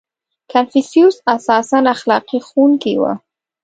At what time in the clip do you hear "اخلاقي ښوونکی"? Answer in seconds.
1.95-2.93